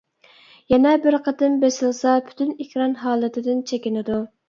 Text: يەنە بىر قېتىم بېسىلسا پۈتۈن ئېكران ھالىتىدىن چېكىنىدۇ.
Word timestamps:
يەنە 0.73 0.93
بىر 1.03 1.17
قېتىم 1.27 1.59
بېسىلسا 1.65 2.17
پۈتۈن 2.31 2.57
ئېكران 2.59 2.99
ھالىتىدىن 3.07 3.65
چېكىنىدۇ. 3.73 4.23